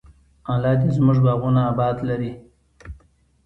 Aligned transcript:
الله 0.51 0.73
دې 0.81 0.89
زموږ 0.97 1.17
باغونه 1.25 1.61
اباد 1.71 1.97
لري. 2.09 2.31